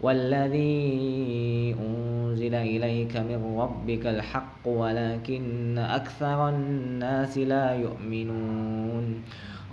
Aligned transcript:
والذي 0.00 1.76
أنزل 1.80 2.54
إليك 2.54 3.16
من 3.16 3.58
ربك 3.58 4.06
الحق 4.06 4.62
ولكن 4.66 5.78
أكثر 5.78 6.48
الناس 6.48 7.38
لا 7.38 7.74
يؤمنون. 7.74 9.22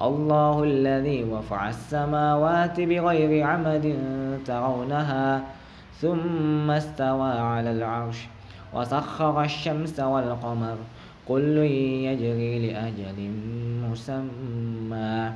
الله 0.02 0.64
الذي 0.64 1.24
رفع 1.24 1.70
السماوات 1.70 2.82
بغير 2.82 3.44
عمد 3.44 3.98
ترونها 4.46 5.44
ثم 6.02 6.72
استوى 6.72 7.32
على 7.32 7.72
العرش 7.72 8.28
وسخر 8.74 9.44
الشمس 9.44 10.00
والقمر 10.00 10.78
كل 11.28 11.58
يجري 11.58 12.68
لأجل 12.68 13.32
مسمى. 13.92 15.32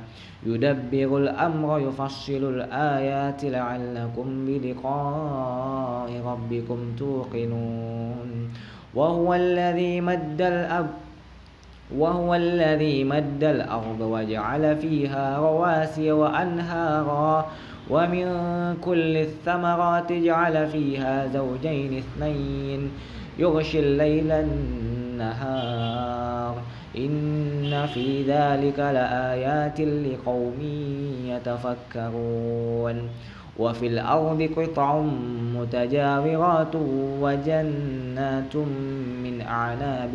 يدبر 0.46 1.18
الأمر 1.18 1.80
يفصل 1.80 2.44
الآيات 2.54 3.44
لعلكم 3.44 4.46
بلقاء 4.46 6.10
ربكم 6.26 6.78
توقنون. 6.98 8.50
وهو 8.94 9.34
الذي 9.34 10.00
مد 10.00 10.42
الأرض 10.42 10.94
وهو 11.96 12.34
الذي 12.34 13.04
مد 13.04 13.44
الأرض 13.44 14.00
وجعل 14.00 14.76
فيها 14.76 15.38
رواسي 15.38 16.12
وأنهارا. 16.12 17.46
ومن 17.90 18.26
كل 18.84 19.16
الثمرات 19.16 20.12
جعل 20.12 20.66
فيها 20.66 21.26
زوجين 21.26 21.98
اثنين. 21.98 22.90
يغشي 23.38 23.80
الليل 23.80 24.32
النهار 24.32 25.07
إن 26.96 27.86
في 27.86 28.22
ذلك 28.22 28.78
لآيات 28.78 29.80
لقوم 29.80 30.60
يتفكرون. 31.26 33.08
وفي 33.58 33.86
الأرض 33.86 34.50
قطع 34.56 35.00
متجاورات 35.54 36.74
وجنات 37.20 38.56
من 39.24 39.40
أعناب 39.48 40.10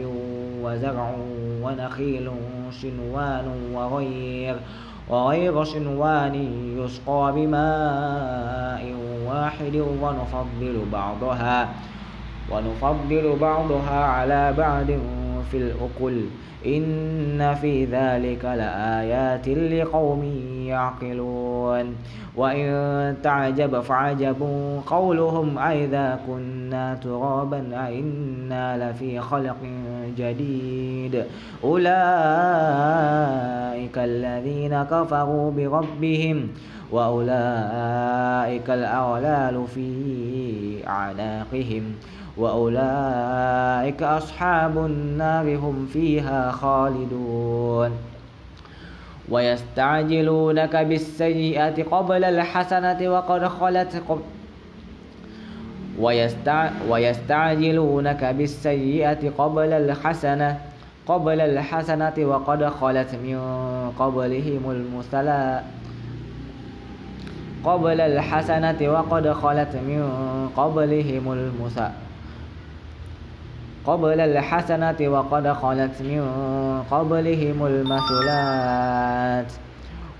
وزرع 0.62 1.16
ونخيل 1.62 2.32
شنوان 2.82 3.46
وغير 3.74 4.56
وغير 5.10 5.64
شنوان 5.64 6.36
يسقى 6.78 7.34
بماء 7.36 8.96
واحد 9.28 9.76
ونفضل 9.76 10.86
بعضها. 10.92 11.70
ونفضل 12.52 13.36
بعضها 13.42 14.04
على 14.06 14.54
بعض 14.58 14.86
في 15.52 15.58
الأكل 15.58 16.22
إن 16.66 17.56
في 17.62 17.86
ذلك 17.86 18.46
لآيات 18.46 19.48
لقوم 19.48 20.24
يعقلون. 20.66 21.96
وإن 22.36 23.16
تعجب 23.24 23.80
فعجب 23.80 24.42
قولهم 24.88 25.58
أئذا 25.58 26.20
كنا 26.28 26.96
ترابا 26.96 27.88
أئنا 27.88 28.92
لفي 28.92 29.20
خلق 29.20 29.58
جديد. 30.18 31.26
أولئك 31.64 31.94
الذين 33.98 34.84
كفروا 34.84 35.52
بربهم 35.52 36.48
وأولئك 36.94 38.70
الأغلال 38.70 39.68
في 39.76 39.88
أعناقهم 40.88 41.84
وأولئك 42.38 44.04
أصحاب 44.04 44.78
النار 44.78 45.56
هم 45.58 45.88
فيها 45.94 46.52
خالدون. 46.52 47.92
ويستعجلونك 49.30 50.76
بالسيئة 50.76 51.84
قبل 51.84 52.24
الحسنة 52.24 53.10
وقد 53.10 53.48
خلت 53.48 54.04
ويستع... 56.00 56.70
ويستعجلونك 56.90 58.24
بالسيئة 58.26 59.30
قبل 59.38 59.74
الحسنة 59.74 60.60
قبل 61.08 61.42
الحسنة 61.42 62.14
وقد 62.18 62.66
خلت 62.66 63.16
من 63.24 63.40
قبلهم 64.00 64.72
المثلات 64.72 65.64
قبل 67.64 68.02
الحسنة 68.02 68.90
وقد 68.90 69.32
خلت 69.32 69.76
من 69.76 70.04
قبلهم 70.58 71.32
المثلات 71.32 71.92
قبل 73.86 74.20
الحسنة 74.20 74.96
وقد 75.08 75.48
خلت 75.48 76.02
من 76.02 76.24
قبلهم 76.92 77.66
المثلات. 77.66 79.52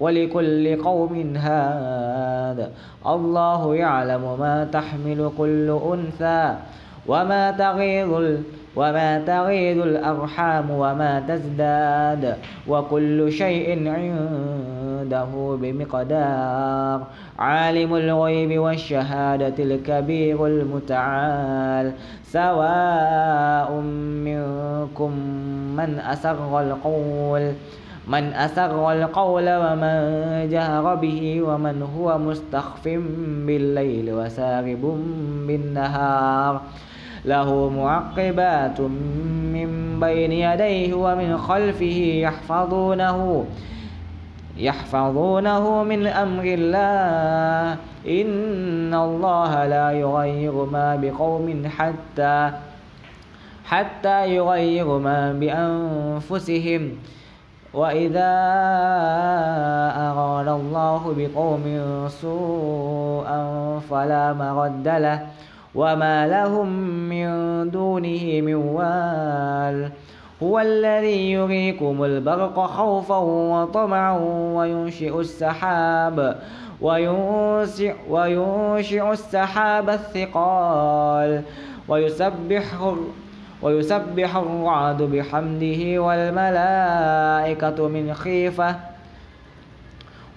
ولكل 0.00 0.82
قوم 0.82 1.36
هاد. 1.36 2.70
الله 3.06 3.76
يعلم 3.76 4.36
ما 4.40 4.68
تحمل 4.72 5.30
كل 5.38 5.78
أنثى 5.92 6.54
وما 7.06 7.50
تغيظ 7.50 8.40
وما 8.76 9.18
تغيظ 9.18 9.82
الأرحام 9.82 10.70
وما 10.70 11.20
تزداد. 11.28 12.36
وكل 12.68 13.32
شيء 13.32 13.88
عنده 13.88 15.58
بمقدار. 15.62 17.06
عالم 17.38 17.94
الغيب 17.94 18.58
والشهادة 18.58 19.64
الكبير 19.64 20.46
المتعال. 20.46 21.92
سواء 22.24 23.72
منكم 24.24 25.10
من 25.76 25.98
أسر 25.98 26.60
القول. 26.60 27.52
من 28.08 28.32
أسر 28.32 28.92
القول 28.92 29.48
ومن 29.48 29.98
جهر 30.48 30.94
به 30.94 31.42
ومن 31.42 31.82
هو 31.82 32.18
مستخف 32.18 32.88
بالليل 33.46 34.12
وسارب 34.12 34.82
بالنهار. 35.46 36.60
له 37.24 37.68
معقبات 37.68 38.80
من 38.80 40.00
بين 40.00 40.32
يديه 40.32 40.94
ومن 40.94 41.38
خلفه 41.38 41.98
يحفظونه 42.24 43.44
يحفظونه 44.56 45.84
من 45.84 46.06
أمر 46.06 46.44
الله. 46.44 47.76
إن 48.08 48.94
الله 48.94 49.66
لا 49.66 49.90
يغير 49.90 50.64
ما 50.64 50.96
بقوم 50.96 51.62
حتى 51.78 52.50
حتى 53.64 54.34
يغير 54.34 54.98
ما 54.98 55.32
بأنفسهم. 55.32 56.82
وإذا 57.74 58.32
أراد 59.96 60.48
الله 60.48 61.14
بقوم 61.18 61.64
سوءا 62.08 63.42
فلا 63.90 64.32
مرد 64.32 64.88
له 64.88 65.26
وما 65.74 66.26
لهم 66.26 66.68
من 67.08 67.26
دونه 67.70 68.40
من 68.40 68.54
وال 68.54 69.90
هو 70.42 70.60
الذي 70.60 71.32
يريكم 71.32 72.04
البرق 72.04 72.60
خوفا 72.60 73.16
وطمعا 73.18 74.18
وينشئ 74.54 75.20
السحاب 75.20 76.36
وينشئ, 76.80 77.94
وينشئ 78.10 79.10
السحاب 79.12 79.90
الثقال 79.90 81.42
ويسبح 81.88 82.64
ويسبح 83.62 84.36
الرعد 84.36 85.02
بحمده 85.02 86.02
والملائكة 86.02 87.88
من 87.88 88.14
خيفة. 88.14 88.76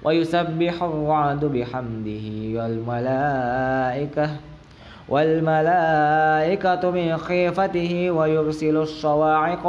ويسبح 0.03 0.83
الرعد 0.83 1.45
بحمده 1.45 2.27
والملائكة 2.59 4.29
والملائكة 5.09 6.91
من 6.91 7.17
خيفته 7.17 8.11
ويرسل 8.11 8.77
الصواعق 8.77 9.67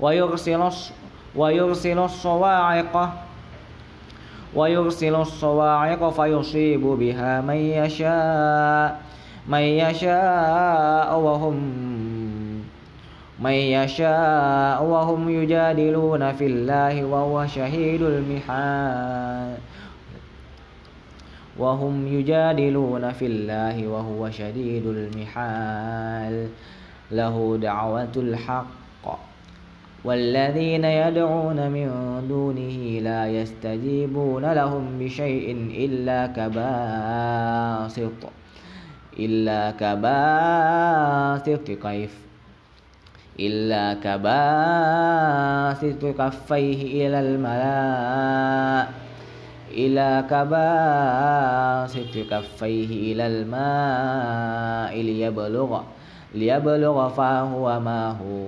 ويرسل 0.00 0.70
ويرسل 1.36 1.98
الصواعق 1.98 3.10
ويرسل 4.54 5.14
الصواعق 5.14 6.10
فيصيب 6.10 6.80
بها 6.80 7.40
من 7.40 7.56
يشاء. 7.56 9.00
من 9.48 9.58
يشاء 9.58 11.18
وهم 11.18 11.54
من 13.40 13.52
يشاء 13.52 14.84
وهم 14.84 15.28
يجادلون 15.28 16.32
في 16.32 16.46
الله 16.46 17.04
وهو 17.04 17.46
شهيد 17.46 18.02
المحال. 18.02 19.56
وهم 21.58 22.06
يجادلون 22.06 23.12
في 23.12 23.26
الله 23.26 23.88
وهو 23.88 24.30
شديد 24.30 24.86
المحال. 24.86 26.48
له 27.12 27.58
دعوة 27.62 28.12
الحق. 28.16 28.64
والذين 30.04 30.84
يدعون 30.84 31.70
من 31.70 31.88
دونه 32.28 33.00
لا 33.00 33.26
يستجيبون 33.26 34.52
لهم 34.52 34.98
بشيء 34.98 35.56
إلا 35.76 36.26
كباسط. 36.26 38.43
إلا 39.18 39.70
كباسط 39.70 41.70
كيف؟ 41.70 42.18
إلا 43.40 43.94
كباسط 44.04 46.04
كفيه 46.04 47.06
إلى 47.06 47.20
الماء 47.20 48.92
إلى 49.70 50.24
كباسط 50.30 52.18
كفيه 52.30 53.12
إلى 53.12 53.26
الماء 53.26 55.02
ليبلغ 55.02 55.80
ليبلغ 56.34 57.08
فاه 57.08 57.54
وما 57.54 58.10
هو 58.10 58.46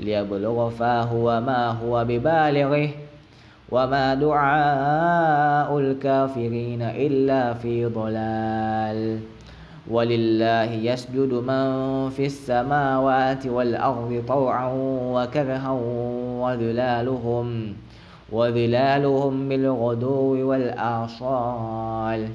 ليبلغ 0.00 0.70
فاه 0.70 1.14
وما 1.14 1.70
هو 1.70 2.04
ببالغه. 2.04 2.90
وما 3.72 4.14
دعاء 4.14 5.78
الكافرين 5.78 6.82
إلا 6.82 7.54
في 7.54 7.86
ضلال. 7.86 9.20
ولله 9.90 10.70
يسجد 10.72 11.32
من 11.32 11.66
في 12.10 12.26
السماوات 12.26 13.46
والأرض 13.46 14.24
طوعا 14.28 14.70
وكرها 15.14 15.70
وذلالهم 16.42 17.74
وظلالهم 18.32 19.48
بالغدو 19.48 20.48
والآصال. 20.48 22.28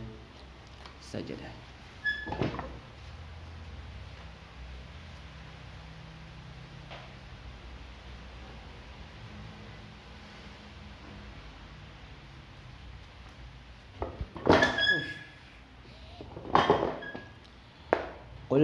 سجده 1.01 1.57
قل 18.49 18.63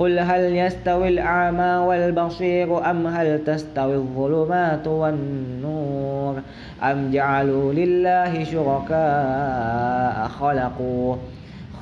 قل 0.00 0.18
هل 0.18 0.56
يستوي 0.56 1.08
الأعمى 1.08 1.86
والبصير 1.86 2.90
أم 2.90 3.06
هل 3.06 3.44
تستوي 3.44 3.94
الظلمات 3.94 4.86
والنور 4.86 6.40
أم 6.82 7.10
جعلوا 7.10 7.72
لله 7.72 8.44
شركاء 8.44 10.28
خلقوا 10.28 11.16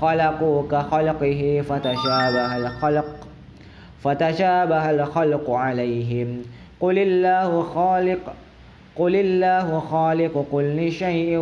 خلقوا 0.01 0.63
كخلقه 0.71 1.65
فتشابه 1.69 2.57
الخلق 2.57 3.29
فتشابه 4.03 4.91
الخلق 4.91 5.51
عليهم 5.51 6.43
قل 6.81 6.99
الله 6.99 7.63
خالق 7.63 8.35
قل 8.97 9.17
الله 9.17 9.81
خالق 9.81 10.47
كل 10.53 10.93
شيء 10.93 11.39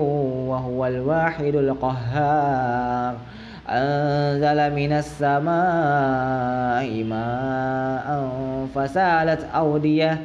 وهو 0.48 0.86
الواحد 0.86 1.54
القهار 1.54 3.14
أنزل 3.68 4.74
من 4.74 4.92
السماء 4.92 5.44
ماء 7.04 8.08
فسالت 8.74 9.44
أودية 9.54 10.20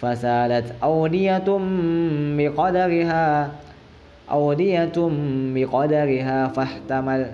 فسالت 0.00 0.74
أودية 0.82 1.58
بقدرها 2.38 3.50
أودية 4.30 4.92
بقدرها 5.54 6.48
فاحتمل 6.48 7.26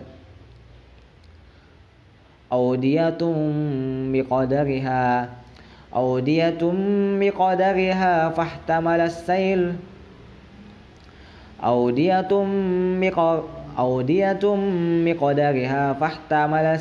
أودية 2.53 3.19
بقدرها 4.13 5.29
أودية 5.95 6.63
بقدرها 7.21 8.29
فاحتمل 8.29 9.01
السيل 9.01 9.73
أودية 11.65 12.29
بقدرها 13.01 13.64
أودية 13.79 14.45
بقدرها 15.05 15.93
فاحتمل 15.93 16.79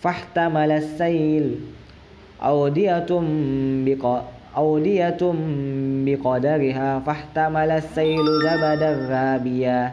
فاحتمل 0.00 0.70
السيل. 0.70 1.60
أودية 2.42 3.10
بق 3.86 4.22
أودية 4.56 5.22
بقدرها 6.06 6.98
فاحتمل 6.98 7.70
السيل 7.70 8.26
زبدا 8.44 8.90
رابيا. 9.10 9.92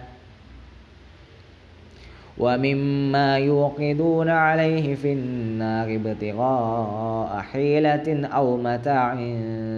ومما 2.38 3.38
يوقدون 3.38 4.30
عليه 4.30 4.95
في 4.95 5.13
النار 5.13 5.95
ابتغاء 5.95 7.39
حيلة 7.51 8.27
أو 8.27 8.57
متاع 8.57 9.16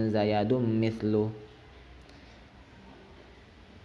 زيد 0.08 0.52
مثله. 0.52 1.30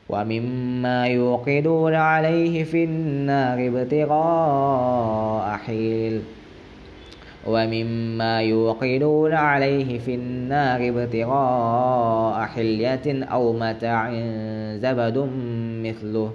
ومما 0.10 1.08
يوقدون 1.08 1.96
عليه 1.96 2.64
في 2.64 2.84
النار 2.84 3.68
ابتغاء 3.68 5.58
حيل. 5.58 6.22
ومما 7.48 8.42
يوقدون 8.42 9.34
عليه 9.34 10.00
في 10.00 10.16
النار 10.16 10.90
ابتغاء 10.90 12.46
حلية 12.46 13.24
أو 13.24 13.54
متاع 13.54 14.12
زبد 14.78 15.30
مثله. 15.84 16.32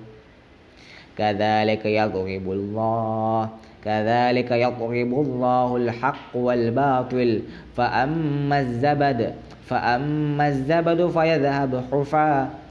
كذلك 1.18 1.87
يضرب 1.87 2.52
الله 2.52 3.49
كذلك 3.84 4.50
يضرب 4.50 5.12
الله 5.26 5.76
الحق 5.76 6.37
والباطل. 6.37 7.42
فأما 7.76 8.60
الزبد 8.60 9.34
فأما 9.66 10.49
الزبد 10.49 11.10
فيذهب 11.10 11.84
حفاً 11.92 12.63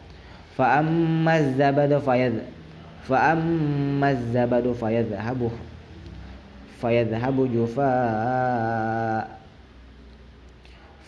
فأما 0.57 1.37
الزبد 1.37 1.97
فيذ 1.97 2.33
فأما 3.09 4.11
الزبد 4.11 4.71
فيذهب 4.71 5.51
فيذهب 6.81 7.37
جفاء. 7.55 9.27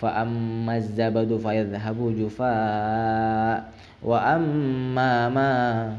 فأما 0.02 0.78
الزبد 0.78 1.38
فيذهب 1.38 2.16
جفاء. 2.20 3.64
وأما 4.04 5.30
ما 5.30 5.94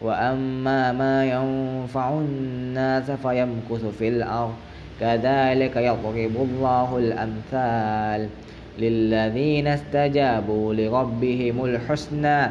وأما 0.00 0.92
ما 0.92 1.24
ينفع 1.24 2.08
الناس 2.10 3.10
فيمكث 3.10 3.84
في 3.98 4.08
الأرض. 4.08 4.54
كذلك 5.00 5.76
يضرب 5.76 6.34
الله 6.36 6.98
الأمثال. 6.98 8.28
للذين 8.78 9.66
استجابوا 9.66 10.74
لربهم 10.74 11.64
الحسنى 11.64 12.48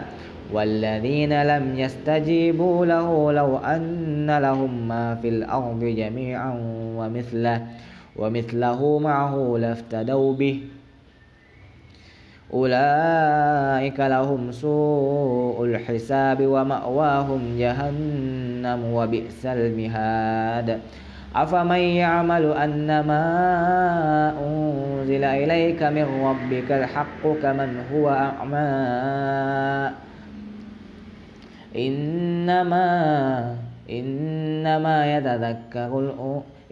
والذين 0.53 1.43
لم 1.43 1.79
يستجيبوا 1.79 2.85
له 2.85 3.31
لو 3.31 3.57
أن 3.57 4.37
لهم 4.37 4.87
ما 4.87 5.15
في 5.15 5.29
الأرض 5.29 5.83
جميعا 5.83 6.53
ومثله 6.97 7.67
ومثله 8.15 8.99
معه 8.99 9.57
لافتدوا 9.57 10.33
به. 10.33 10.61
أولئك 12.53 13.99
لهم 13.99 14.51
سوء 14.51 15.65
الحساب 15.65 16.45
ومأواهم 16.45 17.57
جهنم 17.57 18.93
وبئس 18.93 19.45
المهاد. 19.45 20.79
أفمن 21.35 21.79
يعمل 21.79 22.53
أنما 22.53 23.23
أنزل 24.45 25.23
إليك 25.23 25.83
من 25.83 26.05
ربك 26.25 26.71
الحق 26.71 27.23
كمن 27.41 27.83
هو 27.93 28.09
أعمى؟ 28.09 29.91
إنما 31.75 33.55
إنما 33.89 35.17
يتذكر 35.17 36.11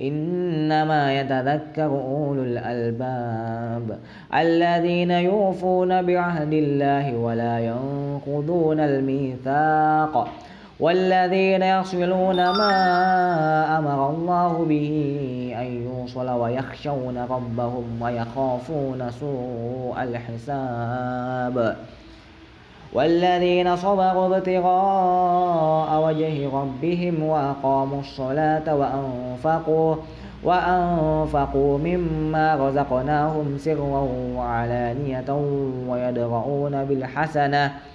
إنما 0.02 1.20
يتذكر 1.20 1.86
أولو 1.86 2.44
الألباب 2.44 3.98
الذين 4.36 5.12
يوفون 5.12 6.02
بعهد 6.02 6.54
الله 6.54 7.16
ولا 7.18 7.60
ينقضون 7.60 8.80
الميثاق. 8.80 10.28
والذين 10.82 11.64
يصلون 11.64 12.36
ما 12.36 13.78
أمر 13.78 14.10
الله 14.10 14.66
به 14.70 14.90
أن 15.60 15.84
يوصل 15.86 16.30
ويخشون 16.30 17.18
ربهم 17.30 18.02
ويخافون 18.02 19.12
سوء 19.20 19.96
الحساب. 20.04 21.76
والذين 22.94 23.76
صبروا 23.76 24.38
ابتغاء 24.38 26.08
وجه 26.08 26.50
ربهم 26.54 27.24
وأقاموا 27.24 28.00
الصلاة 28.00 28.76
وأنفقوا 28.76 29.96
وأنفقوا 30.44 31.78
مما 31.78 32.56
رزقناهم 32.56 33.58
سرا 33.58 34.08
وعلانية 34.36 35.30
ويدرؤون 35.88 36.86
بالحسنة. 36.86 37.91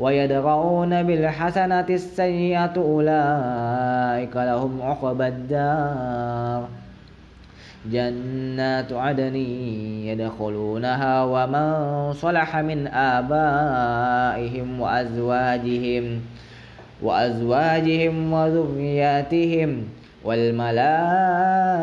ويدرؤون 0.00 1.02
بالحسنة 1.02 1.86
السيئة 1.90 2.72
أولئك 2.76 4.36
لهم 4.36 4.82
عقبى 4.82 5.26
الدار. 5.28 6.68
جنات 7.86 8.92
عدن 8.92 9.36
يدخلونها 10.06 11.24
ومن 11.24 12.12
صلح 12.12 12.56
من 12.56 12.86
آبائهم 12.86 14.80
وأزواجهم 14.80 16.20
وأزواجهم 17.02 18.32
وذرياتهم 18.32 19.88
والملائكة 20.24 21.78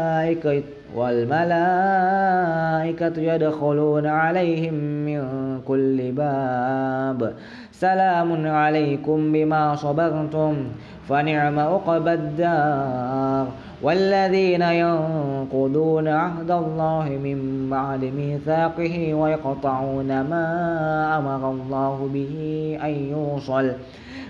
والملائكة 0.95 1.45
يدخلون 3.21 4.05
عليهم 4.07 4.73
من 4.73 5.21
كل 5.67 6.11
باب. 6.11 7.33
سلام 7.71 8.47
عليكم 8.47 9.31
بما 9.31 9.75
صبرتم 9.75 10.67
فنعم 11.09 11.59
عقبى 11.59 12.13
الدار. 12.13 13.47
والذين 13.81 14.61
ينقضون 14.61 16.07
عهد 16.07 16.51
الله 16.51 17.09
من 17.23 17.67
بعد 17.69 18.03
ميثاقه 18.03 19.13
ويقطعون 19.13 20.21
ما 20.21 20.47
أمر 21.17 21.51
الله 21.51 22.09
به 22.13 22.33
أن 22.83 22.89
يوصل. 22.89 23.71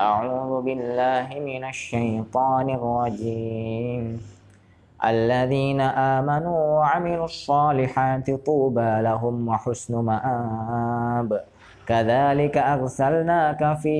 أعوذ 0.00 0.62
بالله 0.62 1.28
من 1.40 1.64
الشيطان 1.64 2.70
الرجيم. 2.70 4.20
الذين 5.04 5.80
آمنوا 5.80 6.60
وعملوا 6.78 7.24
الصالحات 7.24 8.30
طوبى 8.30 8.92
لهم 9.02 9.48
وحسن 9.48 9.94
مآب. 9.94 11.44
كذلك 11.86 12.56
أرسلناك 12.56 13.78
في 13.78 13.96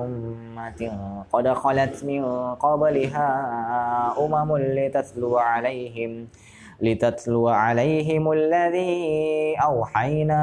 أمة 0.00 0.80
قد 1.32 1.46
خلت 1.48 2.04
من 2.04 2.22
قبلها 2.54 3.30
أمم 4.18 4.56
لتتلو 4.56 5.38
عليهم 5.38 6.26
لتتلو 6.80 7.48
عليهم 7.48 8.32
الذي 8.32 8.96
أوحينا 9.62 10.42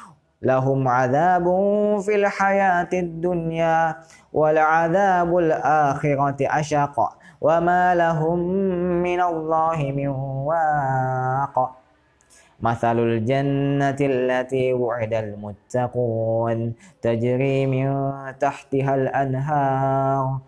لهم 0.41 0.87
عذاب 0.87 1.45
في 2.01 2.15
الحياة 2.15 2.89
الدنيا 2.93 3.95
ولعذاب 4.33 5.37
الآخرة 5.37 6.37
أشق 6.41 6.97
وما 7.41 7.95
لهم 7.95 8.39
من 9.01 9.21
الله 9.21 9.77
من 9.95 10.07
واق. 10.49 11.77
مثل 12.61 12.99
الجنة 12.99 13.97
التي 14.01 14.73
وعد 14.73 15.13
المتقون 15.13 16.73
تجري 17.01 17.65
من 17.65 17.87
تحتها 18.39 18.95
الأنهار. 18.95 20.39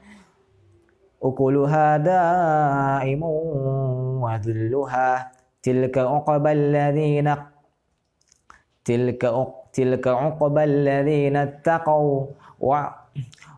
أكلها 1.24 1.98
دائم 1.98 3.24
وذلها. 4.24 5.32
تلك 5.64 5.98
عقبى 5.98 6.52
الذين 6.52 7.36
تلك 8.86 9.26
تلك 9.74 10.08
عقبى 10.08 10.64
الذين 10.64 11.36
اتقوا 11.36 12.26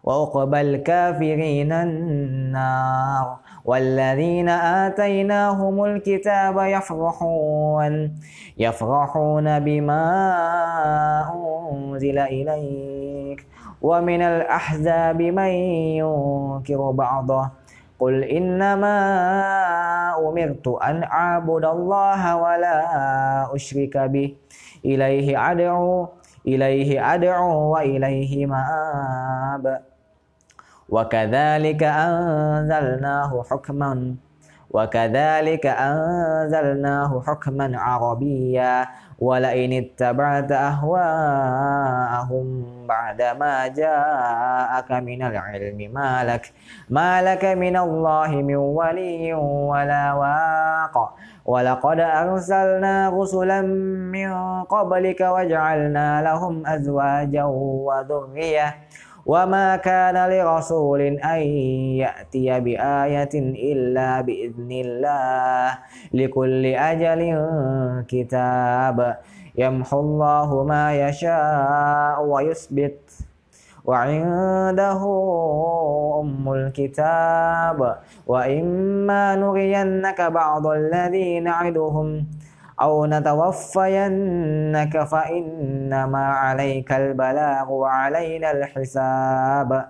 وعقبى 0.03 0.61
الكافرين 0.61 1.71
النار 1.71 3.37
والذين 3.65 4.49
آتيناهم 4.49 5.83
الكتاب 5.83 6.57
يفرحون 6.57 8.11
يفرحون 8.57 9.59
بما 9.59 10.05
أنزل 11.33 12.17
إليك. 12.19 13.47
ومن 13.81 14.21
الأحزاب 14.21 15.21
من 15.21 15.51
ينكر 15.99 16.91
بعضه. 16.91 17.49
قل 17.99 18.23
إنما 18.23 18.97
أمرت 20.19 20.67
أن 20.67 21.03
أعبد 21.03 21.65
الله 21.65 22.35
ولا 22.35 22.77
أشرك 23.55 23.97
به 23.97 24.35
إليه 24.85 25.51
أدعو 25.51 26.07
إليه 26.47 27.13
أدعو 27.13 27.73
وإليه 27.73 28.45
مآب. 28.45 29.81
وكذلك 30.89 31.83
أنزلناه 31.83 33.43
حكما 33.49 34.15
وكذلك 34.69 35.65
أنزلناه 35.65 37.23
حكما 37.27 37.67
عربيا. 37.79 38.85
ولئن 39.19 39.73
اتبعت 39.73 40.51
أهواءهم 40.51 42.45
بعدما 42.87 43.67
جاءك 43.67 44.91
من 44.91 45.21
العلم 45.23 45.91
ما 45.93 46.23
لك 46.23 46.53
ما 46.89 47.21
لك 47.21 47.45
من 47.45 47.77
الله 47.77 48.27
من 48.27 48.55
ولي 48.55 49.33
ولا 49.71 50.13
واق. 50.13 51.15
ولقد 51.45 51.99
أرسلنا 51.99 53.09
رسلا 53.09 53.61
من 54.11 54.29
قبلك 54.63 55.21
وجعلنا 55.21 56.21
لهم 56.21 56.67
أزواجا 56.67 57.43
وذرية. 57.87 58.75
وما 59.25 59.75
كان 59.75 60.29
لرسول 60.29 61.01
أن 61.01 61.41
يأتي 61.97 62.59
بآية 62.59 63.33
إلا 63.73 64.21
بإذن 64.21 64.71
الله 64.71 65.77
لكل 66.13 66.65
أجل 66.65 67.21
كتاب 68.07 69.17
يمحو 69.57 69.99
الله 69.99 70.63
ما 70.63 70.85
يشاء 71.07 72.25
ويثبت 72.25 72.99
وعنده 73.85 75.01
أم 76.21 76.53
الكتاب 76.53 77.97
وإما 78.27 79.35
نرينك 79.35 80.21
بعض 80.21 80.67
الذي 80.67 81.39
نعدهم 81.39 82.25
أو 82.81 83.05
نتوفينك 83.05 85.03
فإنما 85.03 86.25
عليك 86.25 86.91
البلاغ 86.91 87.71
وعلينا 87.71 88.51
الحساب. 88.51 89.85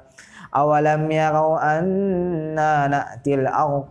أولم 0.56 1.12
يروا 1.12 1.80
أنا 1.80 2.88
نأتي 2.88 3.36
الأرض 3.36 3.86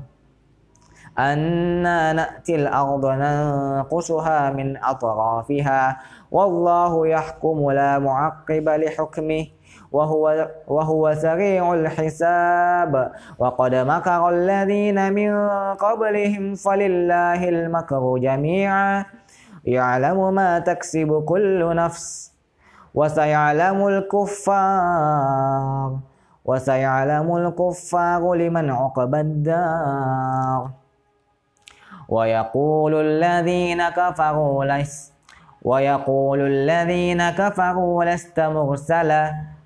أنا 1.19 2.13
نأتي 2.13 2.55
الأرض 2.55 3.07
ننقصها 3.07 4.51
من 4.51 4.77
أطرافها 4.77 6.01
والله 6.31 7.07
يحكم 7.07 7.71
لا 7.71 7.99
معقب 7.99 8.69
لحكمه. 8.69 9.47
وهو, 9.95 10.49
وهو 10.67 11.15
سريع 11.15 11.75
الحساب. 11.75 13.13
وقد 13.39 13.75
مكر 13.75 14.29
الذين 14.29 15.13
من 15.13 15.49
قبلهم 15.75 16.55
فلله 16.55 17.49
المكر 17.49 18.19
جميعا. 18.19 19.05
يعلم 19.65 20.35
ما 20.35 20.59
تكسب 20.59 21.25
كل 21.25 21.77
نفس 21.77 22.33
وسيعلم 22.95 23.87
الكفار 23.87 25.97
وسيعلم 26.45 27.37
الكفار 27.37 28.35
لمن 28.35 28.71
عقب 28.71 29.15
الدار. 29.15 30.71
ويقول 32.09 32.95
الذين 32.95 33.89
كفروا 33.89 34.65
لست 34.65 35.15
ويقول 35.63 36.41
الذين 36.41 37.31
كفروا 37.31 38.05
لست 38.05 38.41
مرسلا. 38.41 39.54